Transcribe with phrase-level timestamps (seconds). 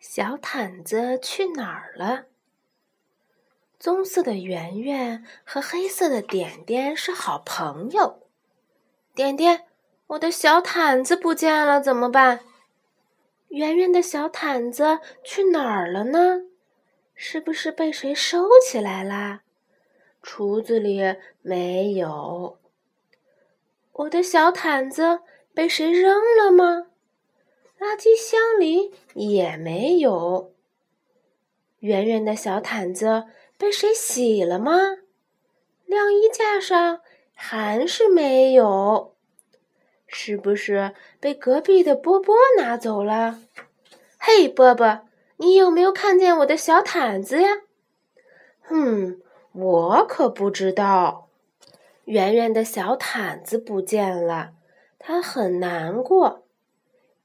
[0.00, 2.24] 小毯子去哪儿了？
[3.78, 8.22] 棕色的圆圆和黑色的点点是好朋友。
[9.14, 9.66] 点点，
[10.06, 12.40] 我的小毯子不见了，怎么办？
[13.48, 16.46] 圆圆的小毯子去哪儿了呢？
[17.14, 19.42] 是不是被谁收起来啦？
[20.22, 22.58] 橱子里没有。
[23.92, 25.20] 我的小毯子
[25.52, 26.86] 被谁扔了吗？
[28.00, 30.54] 机箱里也没有。
[31.80, 33.24] 圆圆的小毯子
[33.58, 34.72] 被谁洗了吗？
[35.84, 37.02] 晾衣架上
[37.34, 39.14] 还是没有。
[40.06, 43.38] 是不是被隔壁的波波拿走了？
[44.18, 45.02] 嘿，波波，
[45.36, 47.48] 你有没有看见我的小毯子呀？
[48.70, 49.20] 嗯，
[49.52, 51.28] 我可不知道。
[52.06, 54.52] 圆圆的小毯子不见了，
[54.98, 56.46] 他很难过。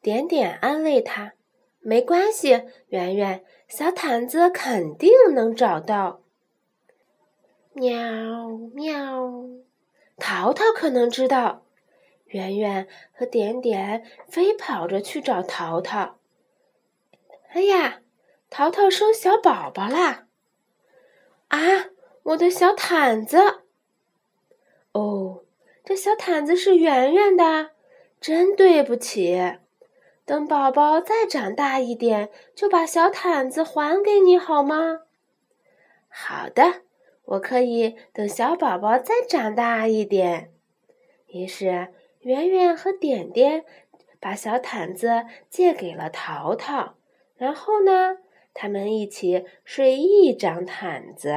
[0.05, 1.33] 点点安慰他
[1.81, 6.21] ：“没关系，圆圆，小毯子肯定能找到。”
[7.73, 7.97] 喵
[8.75, 9.33] 喵，
[10.17, 11.65] 淘淘可能知道。
[12.25, 16.19] 圆圆和点点飞跑着去找淘淘。
[17.53, 18.01] 哎呀，
[18.51, 20.27] 淘淘生小宝宝啦！
[21.47, 21.57] 啊，
[22.21, 23.39] 我的小毯子！
[24.91, 25.41] 哦，
[25.83, 27.71] 这小毯子是圆圆的，
[28.21, 29.57] 真对不起。
[30.25, 35.01] 等宝宝再长大一点，就把小毯子还给你好吗？
[36.09, 36.81] 好的，
[37.25, 40.51] 我可以等小宝宝再长大一点。
[41.27, 41.89] 于是，
[42.21, 43.65] 圆圆和点点
[44.19, 46.95] 把小毯子借给了淘淘，
[47.35, 48.17] 然后呢，
[48.51, 51.35] 他们一起睡一张毯子。